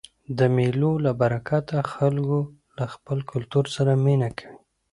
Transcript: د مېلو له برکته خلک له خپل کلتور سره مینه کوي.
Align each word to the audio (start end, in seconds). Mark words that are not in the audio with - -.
د 0.37 0.39
مېلو 0.55 0.91
له 1.05 1.11
برکته 1.21 1.77
خلک 1.91 2.29
له 2.77 2.85
خپل 2.93 3.17
کلتور 3.31 3.65
سره 3.75 3.91
مینه 4.05 4.29
کوي. 4.37 4.57